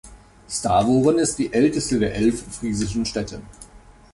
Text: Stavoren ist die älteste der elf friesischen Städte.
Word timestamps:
Stavoren 0.49 1.19
ist 1.19 1.37
die 1.37 1.53
älteste 1.53 1.99
der 1.99 2.15
elf 2.15 2.41
friesischen 2.55 3.05
Städte. 3.05 3.39